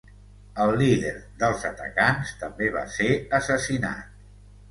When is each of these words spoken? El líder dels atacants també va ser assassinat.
El 0.63 0.71
líder 0.77 1.11
dels 1.43 1.65
atacants 1.69 2.33
també 2.41 2.71
va 2.79 2.83
ser 2.97 3.09
assassinat. 3.41 4.19